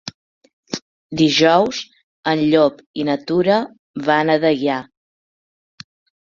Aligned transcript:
Dijous 1.19 1.81
en 2.31 2.41
Llop 2.53 2.79
i 3.03 3.05
na 3.11 3.19
Tura 3.27 3.59
van 4.09 4.33
a 4.37 4.39
Deià. 4.47 4.81